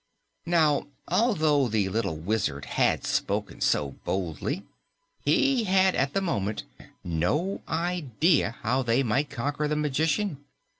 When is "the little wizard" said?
1.67-2.65